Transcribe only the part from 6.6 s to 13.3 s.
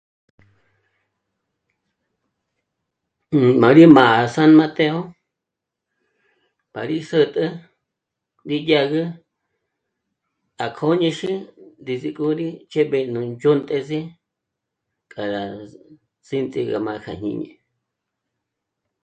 pa rí sä̀tä ndídyàgü à kóñexé desde k'ó rí ch'éb'e nú